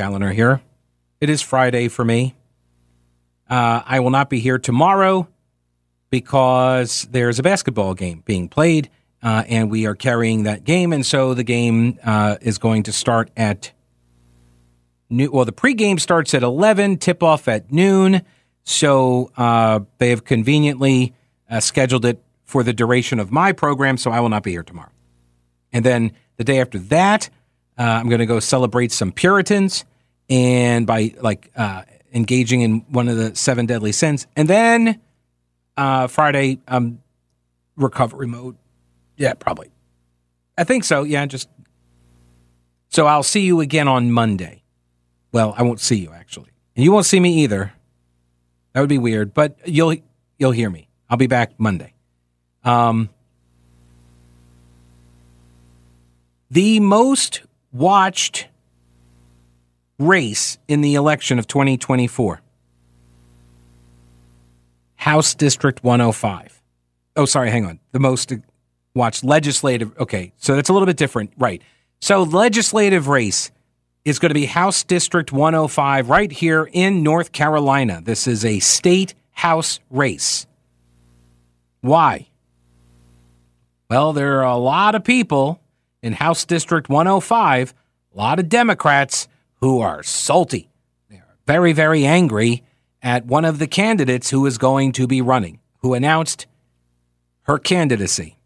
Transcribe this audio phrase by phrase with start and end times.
[0.00, 0.62] Kaliner here.
[1.20, 2.34] It is Friday for me.
[3.50, 5.28] Uh, I will not be here tomorrow
[6.08, 8.88] because there's a basketball game being played,
[9.22, 10.94] uh, and we are carrying that game.
[10.94, 13.72] And so the game uh, is going to start at
[15.10, 15.30] new.
[15.30, 18.22] Well, the pregame starts at 11, tip off at noon.
[18.64, 21.12] So uh, they have conveniently
[21.50, 24.62] uh, scheduled it for the duration of my program, so I will not be here
[24.62, 24.92] tomorrow.
[25.74, 27.28] And then the day after that,
[27.78, 29.84] uh, I'm going to go celebrate some Puritans
[30.30, 31.82] and by like uh,
[32.14, 34.26] engaging in one of the seven deadly sins.
[34.36, 35.00] And then
[35.76, 37.00] uh, Friday, um,
[37.76, 38.56] recovery mode.
[39.16, 39.70] Yeah, probably.
[40.56, 41.02] I think so.
[41.02, 41.48] Yeah, just
[42.88, 44.62] so I'll see you again on Monday.
[45.32, 47.72] Well, I won't see you actually, and you won't see me either.
[48.72, 49.96] That would be weird, but you'll
[50.38, 50.88] you'll hear me.
[51.08, 51.94] I'll be back Monday.
[52.62, 53.08] Um,
[56.50, 57.42] the most
[57.72, 58.48] watched
[60.00, 62.40] race in the election of 2024
[64.96, 66.62] House District 105.
[67.16, 67.80] Oh, sorry, hang on.
[67.92, 68.32] The most
[68.94, 69.98] watched legislative.
[69.98, 71.32] Okay, so that's a little bit different.
[71.38, 71.62] Right.
[72.02, 73.50] So, legislative race
[74.04, 78.00] is going to be House District 105 right here in North Carolina.
[78.02, 80.46] This is a state House race.
[81.80, 82.28] Why?
[83.88, 85.60] Well, there are a lot of people
[86.02, 87.74] in House District 105,
[88.14, 89.28] a lot of Democrats
[89.60, 90.70] who are salty.
[91.08, 92.62] They are very, very angry
[93.02, 96.46] at one of the candidates who is going to be running, who announced
[97.42, 98.36] her candidacy.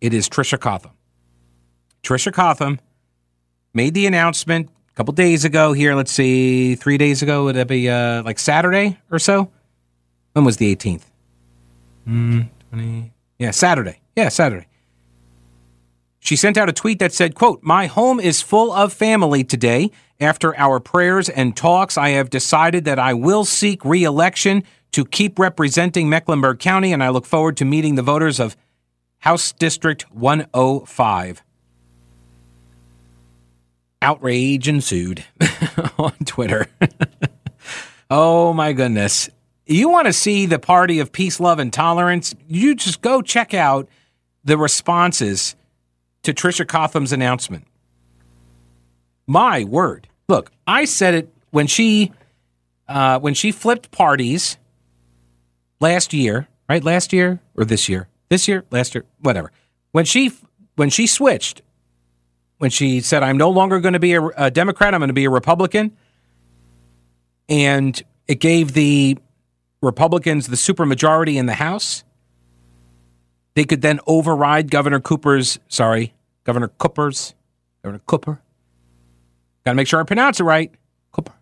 [0.00, 0.92] It is Tricia Cotham.
[2.02, 2.80] Tricia Cotham
[3.72, 5.94] made the announcement a couple days ago here.
[5.94, 7.44] Let's see, three days ago.
[7.44, 9.50] Would that be uh, like Saturday or so?
[10.32, 11.04] When was the 18th?
[12.08, 13.12] Mm, 20.
[13.38, 14.00] Yeah, Saturday.
[14.16, 14.66] Yeah, Saturday.
[16.24, 19.90] She sent out a tweet that said, quote, My home is full of family today.
[20.20, 24.62] After our prayers and talks, I have decided that I will seek re-election
[24.92, 28.56] to keep representing Mecklenburg County, and I look forward to meeting the voters of
[29.18, 31.42] House District 105.
[34.00, 35.24] Outrage ensued
[35.98, 36.68] on Twitter.
[38.10, 39.28] oh my goodness.
[39.66, 42.32] You want to see the party of peace, love, and tolerance?
[42.46, 43.88] You just go check out
[44.44, 45.56] the responses
[46.22, 47.66] to Tricia Cotham's announcement.
[49.26, 50.08] My word.
[50.28, 52.12] Look, I said it when she
[52.88, 54.56] uh, when she flipped parties
[55.80, 56.82] last year, right?
[56.82, 58.08] Last year or this year?
[58.28, 59.52] This year, last year, whatever.
[59.92, 60.32] When she
[60.76, 61.62] when she switched,
[62.58, 65.14] when she said, "I'm no longer going to be a, a Democrat, I'm going to
[65.14, 65.96] be a Republican,"
[67.48, 69.18] and it gave the
[69.82, 72.04] Republicans the supermajority in the House.
[73.54, 76.14] They could then override Governor Cooper's, sorry,
[76.44, 77.34] Governor Cooper's,
[77.82, 78.40] Governor Cooper.
[79.64, 80.72] Got to make sure I pronounce it right.
[81.12, 81.32] Cooper.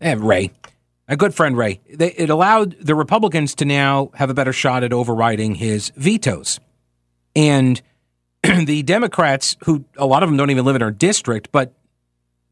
[0.00, 0.50] And Ray,
[1.06, 1.80] a good friend Ray.
[1.92, 6.58] They, it allowed the Republicans to now have a better shot at overriding his vetoes.
[7.36, 7.80] And
[8.42, 11.72] the Democrats, who a lot of them don't even live in our district, but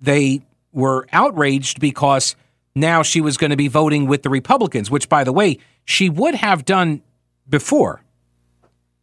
[0.00, 0.42] they
[0.72, 2.36] were outraged because
[2.74, 6.08] now she was going to be voting with the Republicans, which, by the way, she
[6.08, 7.02] would have done
[7.50, 8.02] before,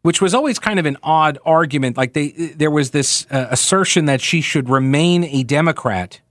[0.02, 1.98] which was always kind of an odd argument.
[1.98, 6.22] Like they, there was this uh, assertion that she should remain a Democrat,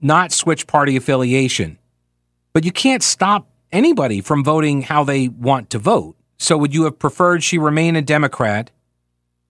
[0.00, 1.78] not switch party affiliation.
[2.52, 6.16] But you can't stop anybody from voting how they want to vote.
[6.38, 8.70] So would you have preferred she remain a Democrat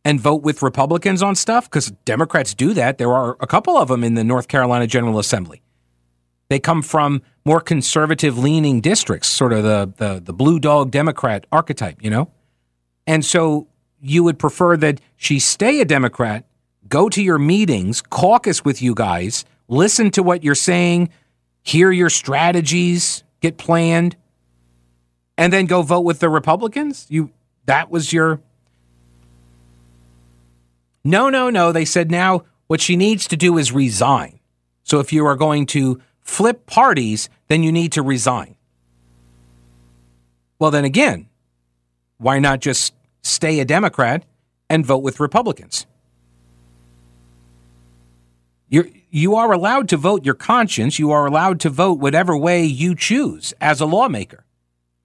[0.04, 1.64] and vote with Republicans on stuff?
[1.64, 2.98] Because Democrats do that.
[2.98, 5.62] There are a couple of them in the North Carolina General Assembly.
[6.48, 11.46] They come from more conservative leaning districts, sort of the, the, the blue dog Democrat
[11.52, 12.30] archetype, you know?
[13.06, 13.68] And so
[14.00, 16.46] you would prefer that she stay a Democrat,
[16.88, 21.10] go to your meetings, caucus with you guys, listen to what you're saying,
[21.62, 24.16] hear your strategies get planned,
[25.36, 27.06] and then go vote with the Republicans?
[27.08, 27.30] You
[27.66, 28.40] that was your
[31.04, 31.72] No, no, no.
[31.72, 34.40] They said now what she needs to do is resign.
[34.82, 38.54] So if you are going to flip parties, then you need to resign.
[40.58, 41.28] Well, then again,
[42.18, 44.24] why not just stay a Democrat
[44.68, 45.86] and vote with Republicans?
[48.68, 50.98] You're, you are allowed to vote your conscience.
[50.98, 54.44] You are allowed to vote whatever way you choose as a lawmaker.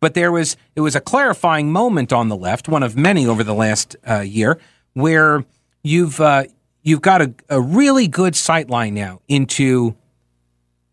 [0.02, 3.46] But there was it was a clarifying moment on the left, one of many over
[3.46, 4.60] the last uh, year,
[4.92, 5.46] where
[5.82, 6.44] you've uh,
[6.82, 9.96] you've got a, a really good sight line now into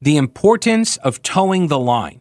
[0.00, 2.20] the importance of toeing the line.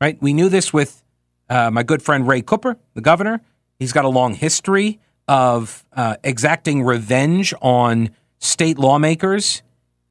[0.00, 0.20] Right?
[0.20, 1.02] We knew this with
[1.48, 3.40] uh, my good friend Ray Cooper, the governor.
[3.78, 9.62] He's got a long history of uh, exacting revenge on state lawmakers,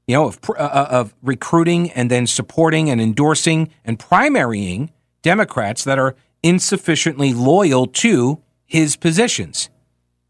[0.07, 4.89] you know, of, uh, uh, of recruiting and then supporting and endorsing and primarying
[5.21, 9.69] Democrats that are insufficiently loyal to his positions.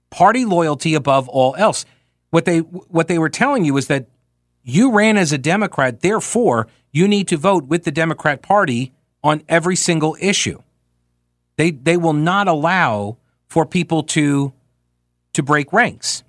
[0.09, 1.85] Party loyalty above all else.
[2.29, 4.07] What they what they were telling you is that
[4.63, 8.93] you ran as a Democrat, therefore you need to vote with the Democrat Party
[9.23, 10.61] on every single issue.
[11.57, 13.17] They they will not allow
[13.47, 14.53] for people to
[15.33, 16.23] to break ranks.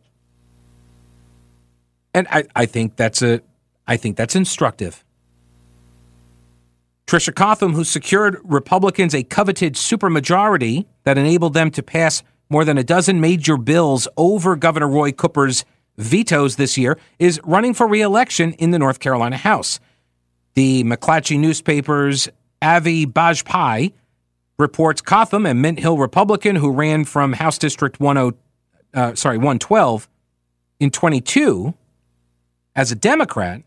[2.13, 3.41] And I, I think that's a
[3.87, 5.05] I think that's instructive.
[7.07, 12.79] Tricia Cotham, who secured Republicans a coveted supermajority that enabled them to pass more than
[12.79, 15.65] a dozen major bills over Governor Roy Cooper's
[15.97, 19.81] vetoes this year, is running for reelection in the North Carolina House.
[20.55, 22.29] The McClatchy newspaper's
[22.63, 23.93] Avi Bajpai
[24.59, 28.33] reports Cotham, a Mint Hill Republican who ran from House District 10,
[28.95, 30.09] uh, sorry, 112
[30.81, 31.75] in 22,
[32.77, 33.63] as a Democrat,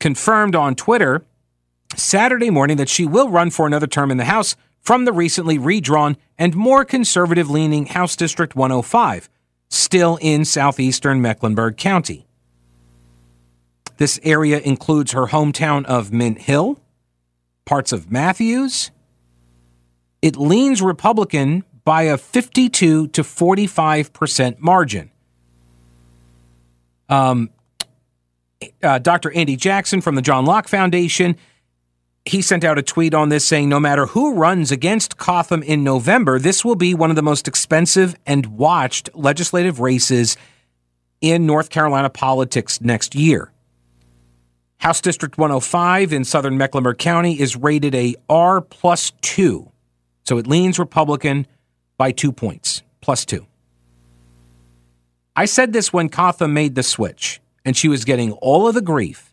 [0.00, 1.24] confirmed on Twitter
[1.96, 5.58] Saturday morning that she will run for another term in the House from the recently
[5.58, 9.28] redrawn and more conservative leaning House District 105,
[9.68, 12.26] still in southeastern Mecklenburg County.
[13.98, 16.80] This area includes her hometown of Mint Hill,
[17.64, 18.90] parts of Matthews.
[20.22, 25.10] It leans Republican by a 52 to 45% margin.
[27.08, 27.50] Um,
[28.82, 29.32] uh, Dr.
[29.32, 31.36] Andy Jackson from the John Locke Foundation.
[32.28, 35.82] He sent out a tweet on this saying no matter who runs against Cotham in
[35.82, 40.36] November, this will be one of the most expensive and watched legislative races
[41.22, 43.50] in North Carolina politics next year.
[44.76, 49.72] House District 105 in southern Mecklenburg County is rated a R plus two.
[50.24, 51.46] So it leans Republican
[51.96, 53.46] by two points, plus two.
[55.34, 58.82] I said this when Cotham made the switch and she was getting all of the
[58.82, 59.32] grief.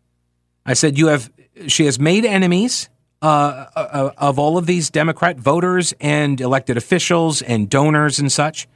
[0.65, 1.30] I said, "You have."
[1.68, 2.90] She has made enemies
[3.22, 8.31] uh, uh, uh, of all of these Democrat voters and elected officials and donors and
[8.31, 8.68] such.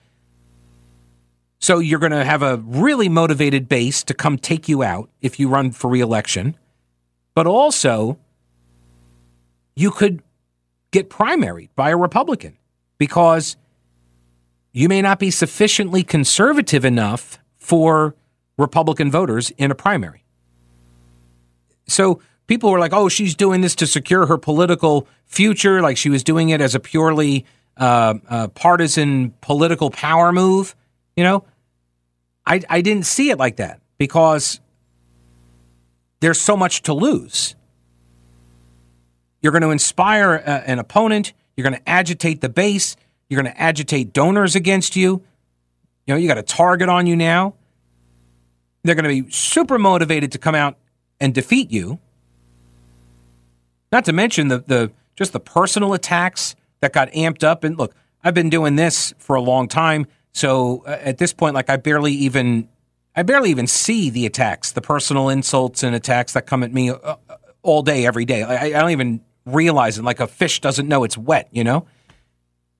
[1.60, 5.40] So you're going to have a really motivated base to come take you out if
[5.40, 6.56] you run for reelection.
[7.36, 8.18] But also,
[9.76, 10.24] you could
[10.92, 12.58] get primaried by a Republican
[12.98, 13.58] because
[14.72, 18.16] you may not be sufficiently conservative enough for
[18.58, 20.24] Republican voters in a primary.
[21.88, 26.10] So people were like, oh, she's doing this to secure her political future, like she
[26.10, 27.46] was doing it as a purely
[27.78, 30.75] uh, uh, partisan political power move.
[31.16, 31.46] You know,
[32.48, 34.60] I, I didn't see it like that because
[36.22, 37.56] there's so much to lose.
[39.42, 41.34] You're going to inspire a, uh, an opponent.
[41.56, 42.95] You're going to agitate the base.
[43.30, 45.21] You're going to agitate donors against you.
[46.07, 47.54] You know, you got a target on you now.
[48.83, 50.78] They're going to be super motivated to come out
[51.19, 52.00] and defeat you.
[53.92, 57.64] Not to mention the, the just the personal attacks that got amped up.
[57.64, 57.94] And look,
[58.24, 60.08] I've been doing this for a long time.
[60.31, 62.69] So uh, at this point, like I barely even
[63.16, 66.92] I barely even see the attacks, the personal insults and attacks that come at me
[66.92, 67.16] uh, uh
[67.62, 68.44] all day, every day.
[68.44, 70.04] I, I don't even realize it.
[70.04, 71.86] Like a fish doesn't know it's wet, you know.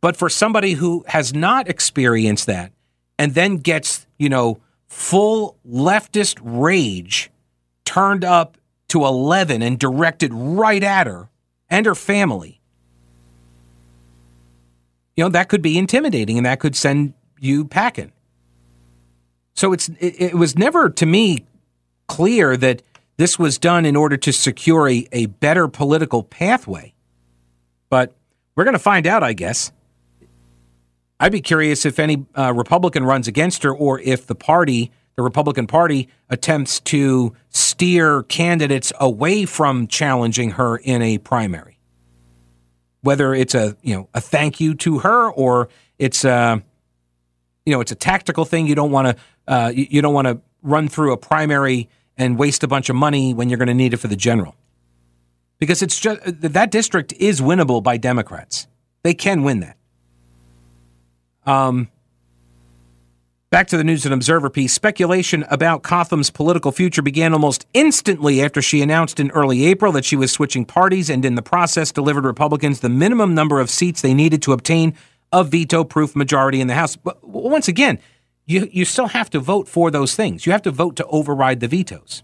[0.02, 2.72] But for somebody who has not experienced that
[3.18, 7.30] and then gets, you know, full leftist rage
[7.84, 8.58] turned up
[8.90, 11.30] to 11 and directed right at her
[11.70, 12.60] and her family.
[15.16, 18.12] You know, that could be intimidating and that could send you packing.
[19.54, 21.46] So it's it, it was never to me
[22.08, 22.82] clear that
[23.18, 26.94] this was done in order to secure a, a better political pathway.
[27.90, 28.16] But
[28.56, 29.74] we're going to find out, I guess.
[31.20, 35.24] I'd be curious if any uh, Republican runs against her or if the party, the
[35.24, 37.36] Republican Party, attempts to
[37.80, 41.80] steer candidates away from challenging her in a primary.
[43.04, 46.62] Whether it's a you know a thank you to her or it's a
[47.66, 48.68] you know it's a tactical thing.
[48.68, 52.64] You don't want to uh, you, don't want to run through a primary and waste
[52.64, 54.58] a bunch of money when you're going to need it for the general.
[55.58, 58.68] Because it's just that district is winnable by Democrats.
[59.04, 59.78] They can win that.
[61.46, 61.88] Um,
[63.52, 64.74] Back to the News and Observer piece.
[64.74, 70.06] Speculation about Cotham's political future began almost instantly after she announced in early April that
[70.06, 74.02] she was switching parties and in the process delivered Republicans the minimum number of seats
[74.02, 74.94] they needed to obtain
[75.34, 76.96] a veto proof majority in the House.
[76.96, 77.98] But once again,
[78.46, 80.46] you, you still have to vote for those things.
[80.46, 82.22] You have to vote to override the vetoes.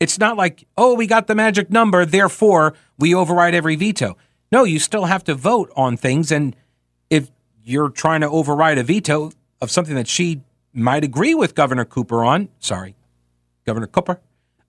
[0.00, 4.16] It's not like, oh, we got the magic number, therefore we override every veto.
[4.50, 6.32] No, you still have to vote on things.
[6.32, 6.56] And
[7.10, 7.30] if
[7.62, 12.24] you're trying to override a veto, of something that she might agree with Governor Cooper
[12.24, 12.94] on, sorry,
[13.66, 14.20] Governor Cooper,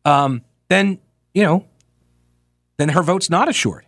[0.05, 1.00] um, then,
[1.34, 1.65] you know,
[2.77, 3.86] then her vote's not assured.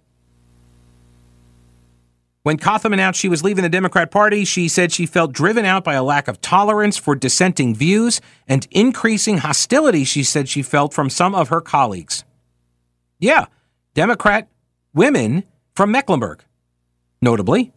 [2.43, 5.83] When Cotham announced she was leaving the Democrat Party, she said she felt driven out
[5.83, 10.91] by a lack of tolerance for dissenting views and increasing hostility she said she felt
[10.91, 12.23] from some of her colleagues.
[13.19, 13.45] Yeah,
[13.93, 14.47] Democrat
[14.93, 15.43] women
[15.75, 16.43] from Mecklenburg,
[17.21, 17.71] notably.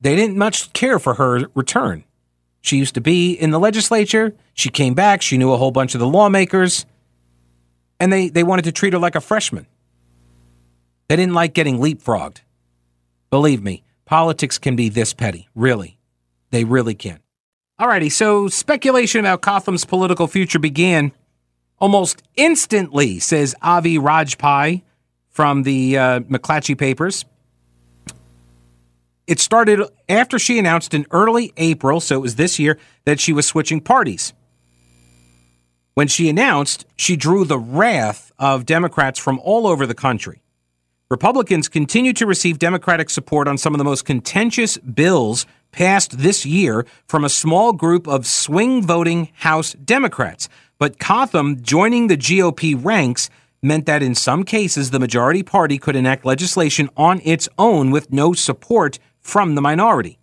[0.00, 2.04] They didn't much care for her return.
[2.60, 4.34] She used to be in the legislature.
[4.54, 5.22] She came back.
[5.22, 6.86] She knew a whole bunch of the lawmakers.
[8.00, 9.66] And they, they wanted to treat her like a freshman.
[11.08, 12.42] They didn't like getting leapfrogged.
[13.30, 15.48] Believe me, politics can be this petty.
[15.54, 15.98] Really.
[16.50, 17.20] They really can.
[17.80, 21.12] Alrighty, so speculation about Cotham's political future began
[21.78, 24.82] almost instantly, says Avi Rajpai
[25.30, 27.24] from the uh, McClatchy Papers.
[29.28, 33.34] It started after she announced in early April, so it was this year, that she
[33.34, 34.32] was switching parties.
[35.92, 40.40] When she announced, she drew the wrath of Democrats from all over the country.
[41.10, 46.46] Republicans continue to receive Democratic support on some of the most contentious bills passed this
[46.46, 50.48] year from a small group of swing voting House Democrats.
[50.78, 53.28] But Cotham joining the GOP ranks
[53.62, 58.10] meant that in some cases the majority party could enact legislation on its own with
[58.10, 60.18] no support from the minority.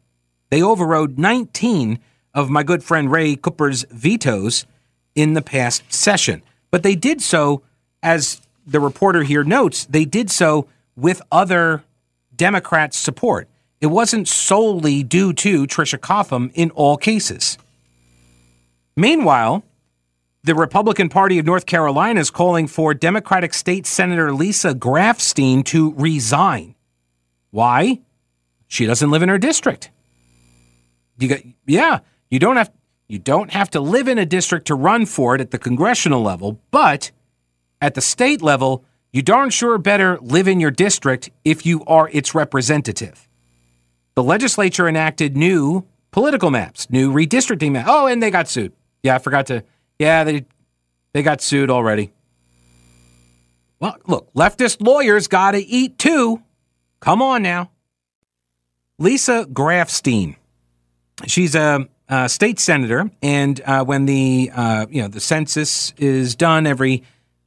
[0.50, 2.00] They overrode 19
[2.34, 4.66] of my good friend Ray Cooper's vetoes
[5.16, 6.42] in the past session.
[6.72, 7.64] But they did so,
[8.04, 11.84] as the reporter here notes, they did so with other
[12.36, 13.48] Democrats' support.
[13.82, 17.58] It wasn't solely due to Tricia Cotham in all cases.
[18.96, 19.64] Meanwhile,
[20.44, 25.94] the Republican Party of North Carolina is calling for Democratic State Senator Lisa Grafstein to
[25.94, 26.76] resign.
[27.52, 28.02] Why?
[28.68, 29.92] She doesn't live in her district.
[31.18, 32.72] You got yeah, you don't have
[33.08, 36.22] you don't have to live in a district to run for it at the congressional
[36.22, 37.12] level, but
[37.82, 42.10] at the state level, you darn sure better live in your district if you are
[42.12, 43.30] its representative.
[44.16, 47.90] The legislature enacted new political maps, new redistricting maps.
[47.90, 48.74] Oh, and they got sued.
[49.04, 49.64] Yeah, I forgot to.
[50.00, 50.46] Yeah, they
[51.14, 52.12] they got sued already.
[53.80, 56.42] Well, look, leftist lawyers got to eat too.
[57.00, 57.72] Come on now.
[58.98, 60.36] Lisa Grafstein.
[61.28, 66.36] She's a, a state senator, and uh, when the uh, you know the census is
[66.36, 67.04] done every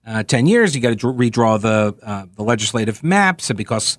[0.07, 3.99] uh, ten years, you got to redraw the uh, the legislative maps, and because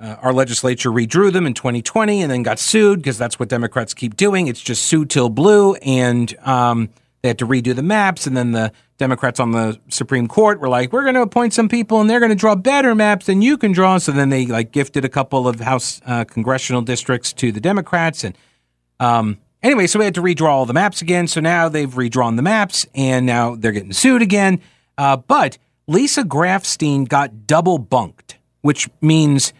[0.00, 3.92] uh, our legislature redrew them in 2020 and then got sued because that's what Democrats
[3.92, 4.48] keep doing.
[4.48, 6.88] It's just sue till blue, and um,
[7.22, 10.68] they had to redo the maps, and then the Democrats on the Supreme Court were
[10.68, 13.42] like, "We're going to appoint some people, and they're going to draw better maps than
[13.42, 17.32] you can draw." So then they like gifted a couple of House uh, congressional districts
[17.34, 18.36] to the Democrats, and
[18.98, 21.26] um, anyway, so we had to redraw all the maps again.
[21.26, 24.60] So now they've redrawn the maps, and now they're getting sued again.
[24.96, 29.52] Uh, but Lisa Grafstein got double bunked, which means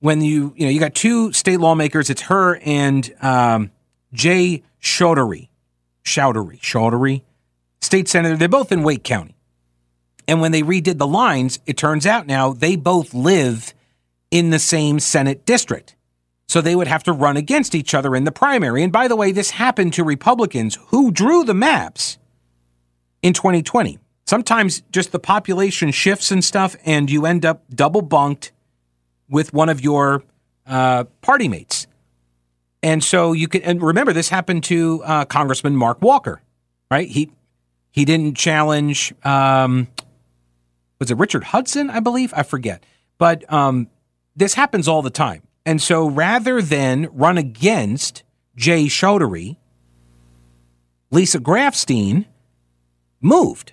[0.00, 3.70] when you you know you got two state lawmakers, it's her and um,
[4.14, 5.48] Jay Chaudhuri
[6.06, 7.22] Chaudhuri, Chaudhuri,
[7.82, 8.36] state senator.
[8.36, 9.36] They're both in Wake County.
[10.28, 13.74] And when they redid the lines, it turns out now they both live
[14.30, 15.94] in the same Senate district.
[16.48, 18.82] So they would have to run against each other in the primary.
[18.82, 22.18] And by the way, this happened to Republicans who drew the maps
[23.20, 23.98] in 2020.
[24.26, 28.52] Sometimes just the population shifts and stuff, and you end up double bunked
[29.28, 30.22] with one of your
[30.66, 31.75] uh, party mates.
[32.82, 36.40] And so you can and remember this happened to uh, Congressman Mark Walker,
[36.90, 37.08] right?
[37.08, 37.30] He
[37.90, 39.88] he didn't challenge um,
[40.98, 42.32] was it Richard Hudson, I believe?
[42.36, 42.84] I forget.
[43.18, 43.88] But um,
[44.34, 45.42] this happens all the time.
[45.64, 48.22] And so rather than run against
[48.54, 49.56] Jay Chaudhuri,
[51.10, 52.26] Lisa Grafstein
[53.20, 53.72] moved.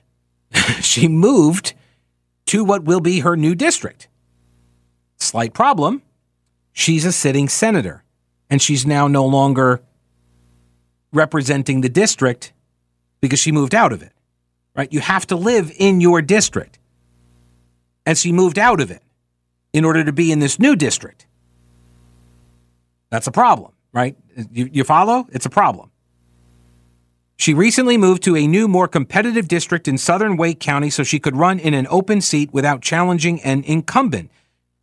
[0.82, 1.74] she moved
[2.48, 4.08] to what will be her new district.
[5.18, 6.02] Slight problem.
[6.74, 8.04] She's a sitting senator
[8.50, 9.82] and she's now no longer
[11.12, 12.54] representing the district
[13.22, 14.12] because she moved out of it.
[14.76, 14.92] Right?
[14.92, 16.80] You have to live in your district.
[18.06, 19.02] And she moved out of it
[19.72, 21.26] in order to be in this new district.
[23.10, 23.72] That's a problem.
[23.94, 24.18] right?
[24.52, 25.28] You, you follow?
[25.32, 25.92] It's a problem.
[27.38, 31.20] She recently moved to a new, more competitive district in southern Wake County so she
[31.20, 34.32] could run in an open seat without challenging an incumbent.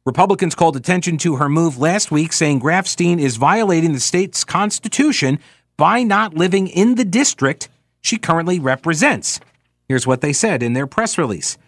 [0.07, 5.39] Republicans called attention to her move last week, saying Grafstein is violating the state's constitution
[5.77, 7.69] by not living in the district
[8.01, 9.41] she currently represents.
[9.89, 11.59] Here's what they said in their press release.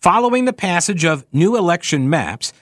[0.00, 2.52] Following the passage of new election maps,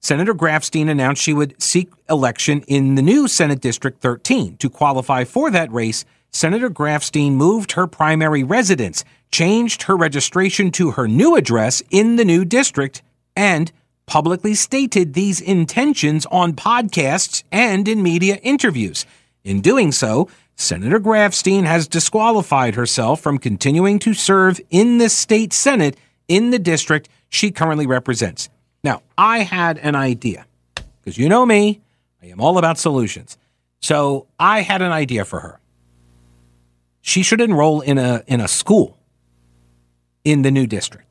[0.00, 4.56] Senator Grafstein announced she would seek election in the new Senate District 13.
[4.58, 10.92] To qualify for that race, Senator Grafstein moved her primary residence, changed her registration to
[10.92, 13.02] her new address in the new district,
[13.38, 13.70] and
[14.06, 19.06] publicly stated these intentions on podcasts and in media interviews.
[19.44, 25.52] In doing so, Senator Grafstein has disqualified herself from continuing to serve in the state
[25.52, 28.48] Senate in the district she currently represents.
[28.82, 30.44] Now, I had an idea
[31.00, 31.80] because you know me,
[32.20, 33.38] I am all about solutions.
[33.80, 35.60] So I had an idea for her.
[37.02, 38.98] She should enroll in a in a school
[40.24, 41.07] in the new district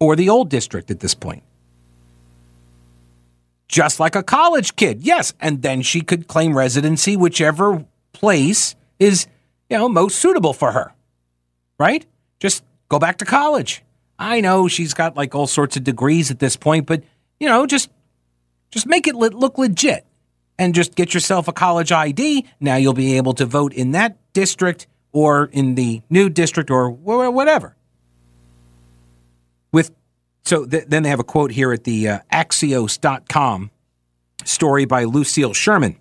[0.00, 1.42] or the old district at this point.
[3.68, 5.02] Just like a college kid.
[5.02, 9.28] Yes, and then she could claim residency whichever place is,
[9.68, 10.92] you know, most suitable for her.
[11.78, 12.04] Right?
[12.40, 13.84] Just go back to college.
[14.18, 17.02] I know she's got like all sorts of degrees at this point, but
[17.38, 17.90] you know, just
[18.70, 20.04] just make it look legit
[20.58, 22.44] and just get yourself a college ID.
[22.60, 26.90] Now you'll be able to vote in that district or in the new district or
[26.90, 27.76] whatever.
[29.72, 29.90] With
[30.44, 33.70] so th- then they have a quote here at the uh, Axios.com
[34.44, 35.96] story by Lucille Sherman.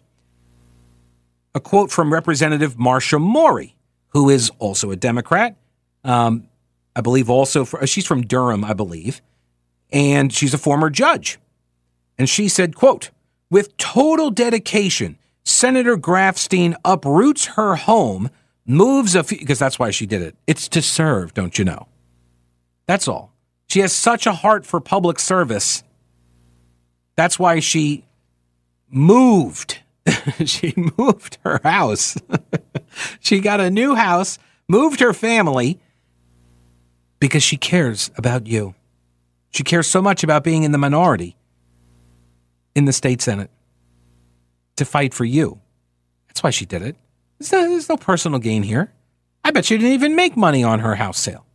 [1.54, 3.76] A quote from Representative Marcia Morey,
[4.10, 5.56] who is also a Democrat.
[6.04, 6.48] Um,
[6.96, 9.22] I believe also for, she's from Durham, I believe,
[9.92, 11.40] and she's a former judge.
[12.18, 13.12] And she said, quote,
[13.50, 18.30] with total dedication, Senator Grafstein uproots her home,
[18.66, 20.36] moves a few, because that's why she did it.
[20.46, 21.88] It's to serve, don't you know?
[22.86, 23.29] That's all.
[23.70, 25.84] She has such a heart for public service.
[27.16, 28.04] That's why she
[28.90, 29.80] moved.
[30.46, 32.18] she moved her house.
[33.20, 35.80] she got a new house, moved her family,
[37.20, 38.74] because she cares about you.
[39.52, 41.36] She cares so much about being in the minority
[42.76, 43.52] in the state senate
[44.78, 45.60] to fight for you.
[46.28, 46.96] That's why she did it.
[47.38, 48.92] There's no, there's no personal gain here.
[49.44, 51.46] I bet she didn't even make money on her house sale.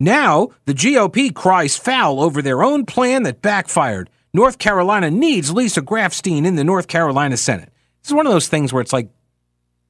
[0.00, 4.08] Now, the GOP cries foul over their own plan that backfired.
[4.32, 7.70] North Carolina needs Lisa Grafstein in the North Carolina Senate.
[8.00, 9.10] This is one of those things where it's like,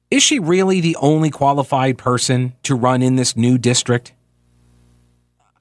[0.09, 4.13] is she really the only qualified person to run in this new district?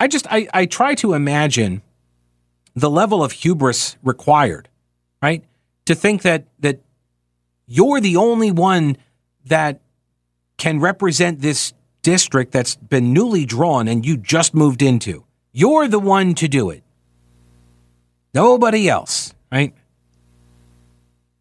[0.01, 1.83] I just I, I try to imagine
[2.75, 4.69] the level of hubris required,
[5.23, 5.45] right?
[5.85, 6.81] To think that that
[7.67, 8.97] you're the only one
[9.45, 9.81] that
[10.57, 15.25] can represent this district that's been newly drawn and you just moved into.
[15.53, 16.83] You're the one to do it.
[18.33, 19.75] Nobody else, right?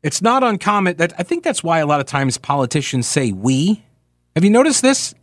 [0.01, 3.83] It's not uncommon that I think that's why a lot of times politicians say we.
[4.35, 5.13] Have you noticed this?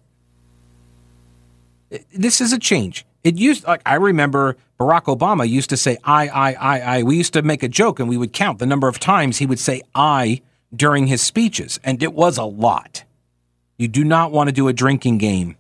[2.13, 3.07] This is a change.
[3.25, 7.03] It used like I remember Barack Obama used to say I I I I.
[7.03, 9.47] We used to make a joke and we would count the number of times he
[9.47, 10.43] would say I
[10.75, 13.06] during his speeches and it was a lot.
[13.79, 15.57] You do not want to do a drinking game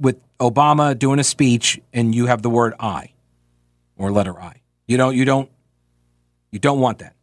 [0.00, 3.12] with Obama doing a speech and you have the word I
[3.96, 4.62] or letter I.
[4.86, 5.50] You don't you don't
[6.50, 7.14] you don't want that.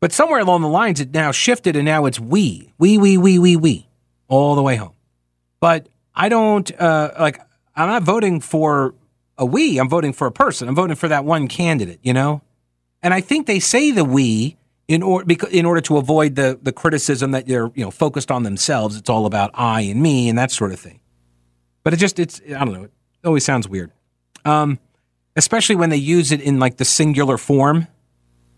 [0.00, 3.38] But somewhere along the lines, it now shifted and now it's we, we, we, we,
[3.38, 3.88] we, we,
[4.28, 4.92] all the way home.
[5.60, 7.40] But I don't, uh, like,
[7.74, 8.94] I'm not voting for
[9.38, 10.68] a we, I'm voting for a person.
[10.68, 12.42] I'm voting for that one candidate, you know?
[13.02, 16.72] And I think they say the we in order in order to avoid the the
[16.72, 18.96] criticism that they're you know focused on themselves.
[18.96, 21.00] It's all about I and me and that sort of thing.
[21.82, 22.84] But it just it's I don't know.
[22.84, 23.92] It always sounds weird,
[24.44, 24.78] um,
[25.36, 27.86] especially when they use it in like the singular form.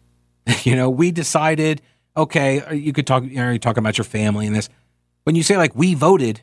[0.62, 1.82] you know, we decided,
[2.16, 4.68] okay, uh, you could talk, you know, you talk about your family and this.
[5.24, 6.40] When you say like we voted,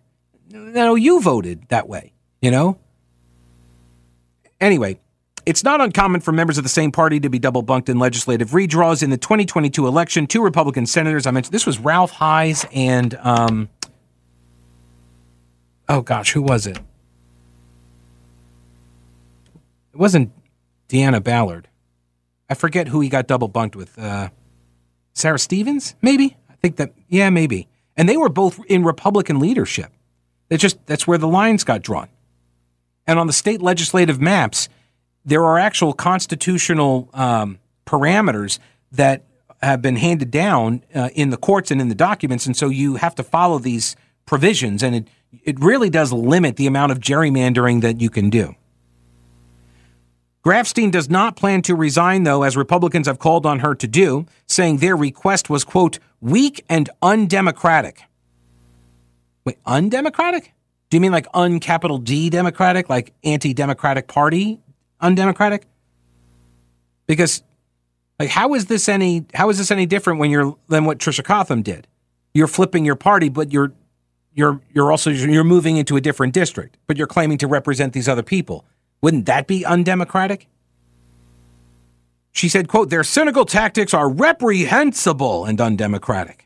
[0.50, 2.78] no, you voted that way, you know?
[4.60, 5.00] Anyway,
[5.45, 8.51] it's not uncommon for members of the same party to be double bunked in legislative
[8.51, 9.03] redraws.
[9.03, 13.69] In the 2022 election, two Republican senators, I mentioned this was Ralph Hise and, um,
[15.89, 16.77] oh gosh, who was it?
[19.93, 20.32] It wasn't
[20.89, 21.67] Deanna Ballard.
[22.49, 23.97] I forget who he got double bunked with.
[23.97, 24.29] Uh,
[25.13, 26.38] Sarah Stevens, maybe.
[26.49, 27.67] I think that yeah, maybe.
[27.95, 29.91] And they were both in Republican leadership.
[30.49, 32.10] That just that's where the lines got drawn.
[33.06, 34.69] And on the state legislative maps,
[35.25, 38.59] there are actual constitutional um, parameters
[38.91, 39.25] that
[39.62, 42.95] have been handed down uh, in the courts and in the documents, and so you
[42.95, 45.07] have to follow these provisions, and it
[45.43, 48.55] it really does limit the amount of gerrymandering that you can do.
[50.45, 54.25] Grafstein does not plan to resign, though, as Republicans have called on her to do,
[54.45, 58.01] saying their request was, quote, weak and undemocratic.
[59.45, 60.53] Wait, undemocratic?
[60.89, 64.59] Do you mean like uncapital D democratic, like anti democratic party
[65.04, 65.68] undemocratic?
[67.06, 67.44] Because
[68.20, 71.24] like how is this any how is this any different when you're than what Tricia
[71.24, 71.88] Cotham did?
[72.34, 73.74] You're flipping your party, but you're
[74.34, 78.10] you're you're also you're moving into a different district, but you're claiming to represent these
[78.10, 78.66] other people.
[79.02, 80.48] Wouldn't that be undemocratic?
[82.32, 86.42] She said, quote, their cynical tactics are reprehensible and undemocratic.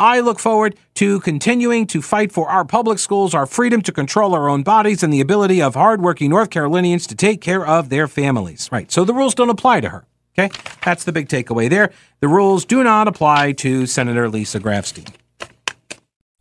[0.00, 4.32] I look forward to continuing to fight for our public schools, our freedom to control
[4.32, 8.06] our own bodies, and the ability of hardworking North Carolinians to take care of their
[8.06, 8.68] families.
[8.70, 8.92] Right.
[8.92, 10.06] So the rules don't apply to her.
[10.38, 10.56] Okay.
[10.84, 11.90] That's the big takeaway there.
[12.20, 15.12] The rules do not apply to Senator Lisa Grafstein.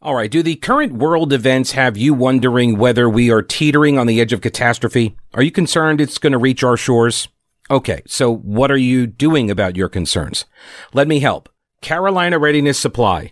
[0.04, 0.30] All right.
[0.30, 4.34] Do the current world events have you wondering whether we are teetering on the edge
[4.34, 5.16] of catastrophe?
[5.34, 7.28] Are you concerned it's going to reach our shores?
[7.72, 8.04] Okay.
[8.06, 10.46] So what are you doing about your concerns?
[10.94, 11.50] Let me help.
[11.82, 13.32] Carolina Readiness Supply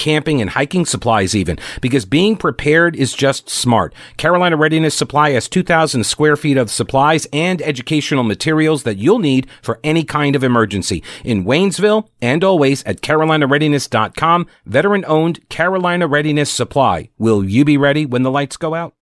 [0.00, 3.94] camping and hiking supplies even, because being prepared is just smart.
[4.16, 9.46] Carolina Readiness Supply has 2,000 square feet of supplies and educational materials that you'll need
[9.60, 11.04] for any kind of emergency.
[11.22, 17.10] In Waynesville and always at carolinareadiness.com, veteran owned Carolina Readiness Supply.
[17.18, 18.94] Will you be ready when the lights go out?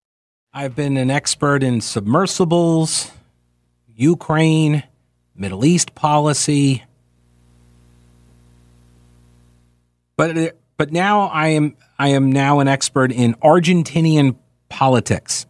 [0.51, 3.11] I've been an expert in submersibles,
[3.87, 4.83] Ukraine,
[5.33, 6.83] Middle East policy.
[10.17, 14.37] But but now I am I am now an expert in Argentinian
[14.69, 15.45] politics.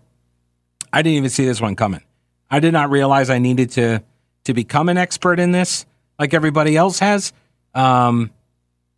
[0.92, 2.02] I didn't even see this one coming.
[2.50, 4.04] I did not realize I needed to
[4.46, 5.86] to become an expert in this
[6.18, 7.32] like everybody else has.
[7.76, 8.32] Um,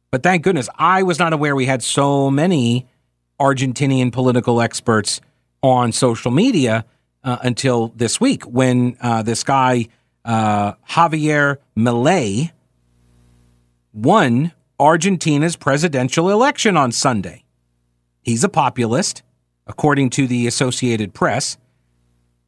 [0.10, 2.88] but thank goodness I was not aware we had so many
[3.38, 5.20] Argentinian political experts
[5.62, 6.86] on social media
[7.26, 9.88] uh, until this week when uh, this guy
[10.24, 12.52] uh, Javier Milei
[13.92, 17.44] won Argentina's presidential election on Sunday.
[18.24, 19.22] He's a populist,
[19.68, 21.60] according to the Associated Press,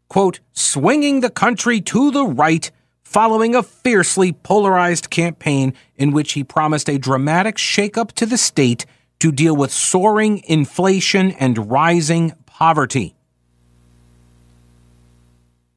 [0.09, 2.71] quote, swinging the country to the right
[3.03, 8.87] following a fiercely polarized campaign in which he promised a dramatic shakeup to the state
[9.19, 13.15] to deal with soaring inflation and rising poverty.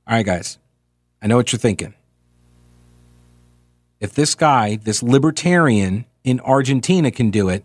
[0.07, 0.59] All right, guys,
[1.21, 1.92] I know what you're thinking.
[4.01, 7.65] If this guy, this libertarian, in Argentina can do it,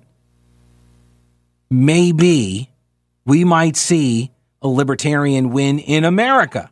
[1.69, 2.69] maybe
[3.25, 6.69] we might see a libertarian win in America.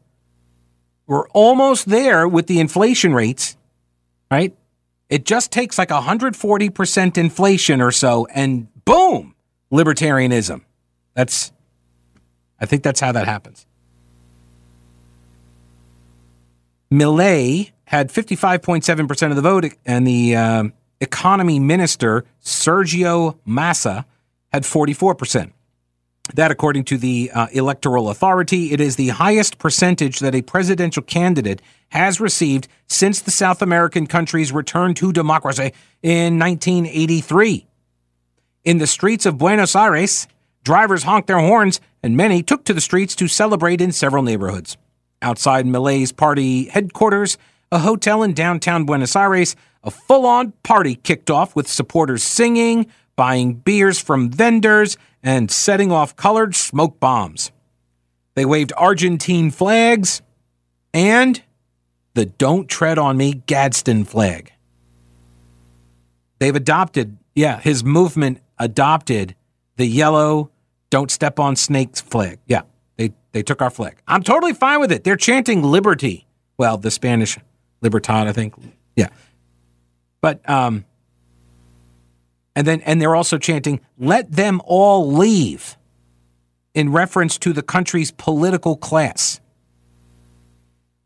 [1.08, 3.58] We're almost there with the inflation rates,
[4.30, 4.56] right?
[5.10, 9.34] It just takes like 140% inflation or so, and boom,
[9.72, 10.62] libertarianism.
[11.16, 11.52] That's,
[12.60, 13.66] I think that's how that happens.
[16.92, 24.06] Milei had 55.7% of the vote, and the um, economy minister Sergio Massa
[24.52, 25.52] had 44%.
[26.36, 31.02] That, according to the uh, Electoral Authority, it is the highest percentage that a presidential
[31.02, 37.66] candidate has received since the South American country's return to democracy in 1983.
[38.64, 40.28] In the streets of Buenos Aires,
[40.64, 44.78] drivers honked their horns, and many took to the streets to celebrate in several neighborhoods.
[45.24, 47.40] Outside Milei's party headquarters,
[47.72, 52.88] a hotel in downtown Buenos Aires, a full on party kicked off with supporters singing,
[53.16, 57.52] buying beers from vendors, and setting off colored smoke bombs.
[58.36, 60.22] They waved Argentine flags
[60.94, 61.42] and
[62.14, 64.52] the Don't Tread on Me Gadsden flag.
[66.40, 69.36] They've adopted, yeah, his movement adopted
[69.76, 70.52] the yellow
[70.90, 72.40] Don't Step on Snakes flag.
[72.48, 72.62] Yeah,
[72.98, 74.02] they, they took our flag.
[74.08, 75.04] I'm totally fine with it.
[75.04, 76.28] They're chanting liberty.
[76.58, 77.38] Well, the Spanish
[77.82, 78.54] libertad, I think.
[78.96, 79.10] Yeah.
[80.22, 80.86] But um,
[82.56, 85.78] and then and they're also chanting, "Let them all leave,"
[86.74, 89.40] in reference to the country's political class.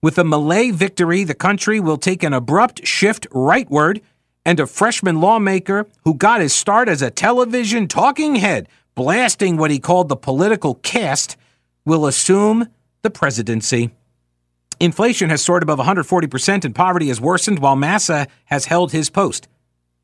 [0.02, 4.02] With a Milei victory, the country will take an abrupt shift rightward,
[4.46, 9.72] and a freshman lawmaker who got his start as a television talking head, blasting what
[9.72, 11.38] he called the political caste,
[11.86, 12.68] will assume
[13.02, 13.92] the presidency.
[14.80, 19.48] Inflation has soared above 140% and poverty has worsened while Massa has held his post.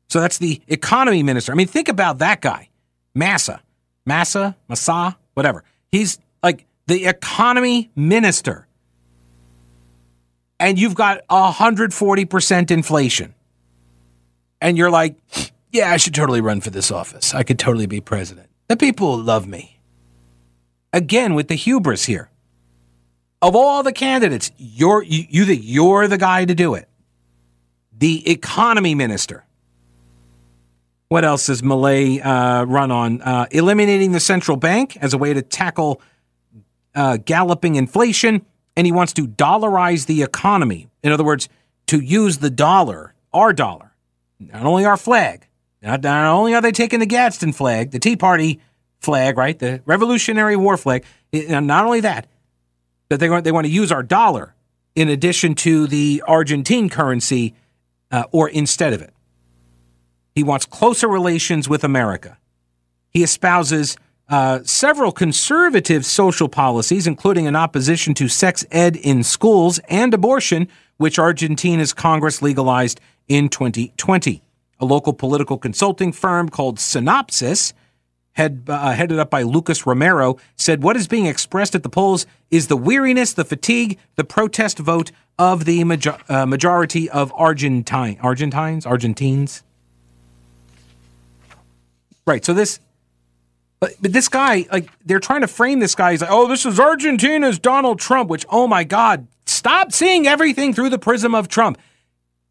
[0.08, 1.52] So that's the economy minister.
[1.52, 2.68] I mean, think about that guy,
[3.14, 3.60] Massa,
[4.04, 5.64] Massa, Massa, whatever.
[5.92, 8.66] He's like the economy minister.
[10.58, 13.34] And you've got 140% inflation.
[14.60, 15.16] And you're like,
[15.72, 17.32] yeah, I should totally run for this office.
[17.32, 18.48] I could totally be president.
[18.68, 19.78] The people love me.
[20.92, 22.30] Again, with the hubris here.
[23.42, 26.88] Of all the candidates, you're you, you the, you're the guy to do it.
[27.96, 29.44] The economy minister.
[31.08, 33.22] What else does Milei uh, run on?
[33.22, 36.00] Uh, eliminating the central bank as a way to tackle
[36.94, 38.44] uh, galloping inflation,
[38.76, 40.88] and he wants to dollarize the economy.
[41.02, 41.48] In other words,
[41.88, 43.92] to use the dollar, our dollar,
[44.38, 45.48] not only our flag,
[45.82, 48.60] not, not only are they taking the Gadsden flag, the Tea Party
[49.00, 52.26] flag, right, the Revolutionary War flag, not only that,
[53.10, 54.54] but they want, they want to use our dollar
[54.94, 57.54] in addition to the Argentine currency
[58.10, 59.12] uh, or instead of it.
[60.34, 62.38] He wants closer relations with America.
[63.10, 63.96] He espouses
[64.28, 70.68] uh, several conservative social policies, including an opposition to sex ed in schools and abortion,
[70.96, 74.40] which Argentina's Congress legalized in 2020.
[74.78, 77.74] A local political consulting firm called Synopsis,
[78.32, 82.26] head, uh, headed up by Lucas Romero, said what is being expressed at the polls
[82.50, 85.82] is the weariness, the fatigue, the protest vote of the
[86.28, 89.62] uh, majority of Argentine Argentines, Argentines.
[92.26, 92.44] Right.
[92.44, 92.80] So this
[93.80, 96.10] but, but this guy, like, they're trying to frame this guy.
[96.10, 100.74] He's like, oh, this is Argentina's Donald Trump, which, oh my God, stop seeing everything
[100.74, 101.78] through the prism of Trump.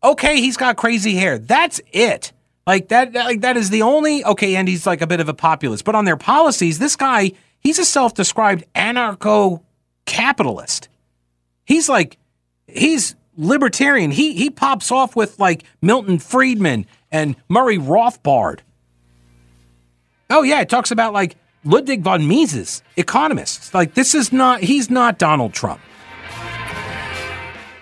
[0.03, 1.37] Okay, he's got crazy hair.
[1.37, 2.31] That's it.
[2.67, 5.33] Like that, like that is the only okay, and he's like a bit of a
[5.33, 5.85] populist.
[5.85, 10.89] But on their policies, this guy, he's a self-described anarcho-capitalist.
[11.65, 12.17] He's like,
[12.67, 14.11] he's libertarian.
[14.11, 18.59] He he pops off with like Milton Friedman and Murray Rothbard.
[20.29, 23.73] Oh yeah, it talks about like Ludwig von Mises, economists.
[23.73, 25.81] Like this is not he's not Donald Trump.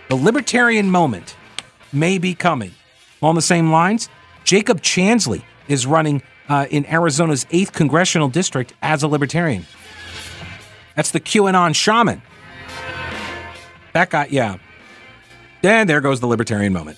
[0.09, 1.35] The libertarian moment
[1.91, 2.71] may be coming.
[3.19, 4.09] On the same lines,
[4.47, 9.65] Jacob Chansley is running uh, in Arizona's 8th congressional district as a libertarian.
[10.95, 12.21] That's the QAnon shaman.
[13.91, 14.57] That guy, yeah.
[15.61, 16.97] Then there goes the libertarian moment.